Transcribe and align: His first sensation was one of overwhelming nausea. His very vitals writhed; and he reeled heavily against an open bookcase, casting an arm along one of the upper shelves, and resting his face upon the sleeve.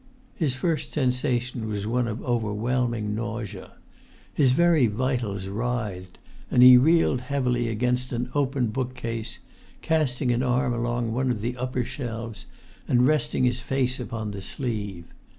His 0.33 0.55
first 0.55 0.93
sensation 0.93 1.67
was 1.67 1.85
one 1.85 2.07
of 2.07 2.23
overwhelming 2.23 3.13
nausea. 3.13 3.73
His 4.33 4.51
very 4.51 4.87
vitals 4.87 5.45
writhed; 5.47 6.17
and 6.49 6.63
he 6.63 6.75
reeled 6.75 7.21
heavily 7.21 7.69
against 7.69 8.11
an 8.11 8.31
open 8.33 8.69
bookcase, 8.69 9.37
casting 9.83 10.31
an 10.31 10.41
arm 10.41 10.73
along 10.73 11.11
one 11.11 11.29
of 11.29 11.41
the 11.41 11.55
upper 11.55 11.83
shelves, 11.83 12.47
and 12.87 13.05
resting 13.05 13.43
his 13.43 13.59
face 13.59 13.99
upon 13.99 14.31
the 14.31 14.41
sleeve. 14.41 15.05